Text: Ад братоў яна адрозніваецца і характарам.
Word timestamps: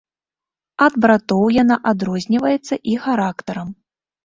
Ад 0.85 0.93
братоў 1.05 1.43
яна 1.57 1.77
адрозніваецца 1.93 2.75
і 2.95 2.99
характарам. 3.07 3.69